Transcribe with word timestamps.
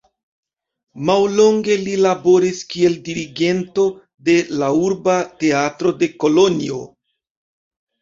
Mallonge 1.09 1.75
li 1.81 1.93
laboris 2.05 2.63
kiel 2.73 2.97
dirigento 3.09 3.87
de 4.31 4.41
la 4.65 4.73
urba 4.89 5.21
teatro 5.45 5.97
de 6.05 6.15
Kolonjo. 6.21 6.85